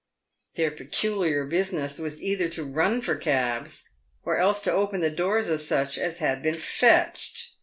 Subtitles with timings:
[0.55, 3.87] Their peculiar business was either to run for cabs,
[4.23, 7.53] or else to open the doors of such as had been fetched.